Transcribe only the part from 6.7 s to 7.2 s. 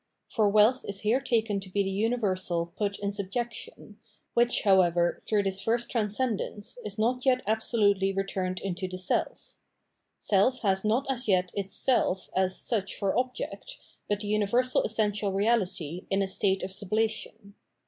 is